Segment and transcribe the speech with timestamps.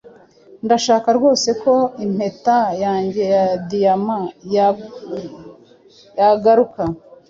[0.65, 1.73] Ndashaka rwose ko
[2.05, 4.17] impeta yanjye ya diyama
[6.19, 6.81] yagaruka.